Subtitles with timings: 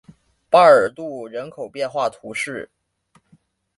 [0.49, 2.71] 巴尔杜人口变化图示